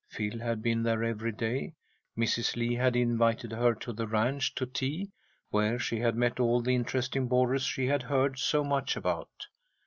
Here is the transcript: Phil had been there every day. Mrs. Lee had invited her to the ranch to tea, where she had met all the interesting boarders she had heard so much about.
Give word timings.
Phil 0.09 0.39
had 0.39 0.63
been 0.63 0.81
there 0.81 1.03
every 1.03 1.31
day. 1.31 1.75
Mrs. 2.17 2.55
Lee 2.55 2.73
had 2.73 2.95
invited 2.95 3.51
her 3.51 3.75
to 3.75 3.93
the 3.93 4.07
ranch 4.07 4.55
to 4.55 4.65
tea, 4.65 5.11
where 5.51 5.77
she 5.77 5.99
had 5.99 6.15
met 6.15 6.39
all 6.39 6.59
the 6.59 6.73
interesting 6.73 7.27
boarders 7.27 7.61
she 7.61 7.85
had 7.85 8.01
heard 8.01 8.39
so 8.39 8.63
much 8.63 8.95
about. 8.97 9.29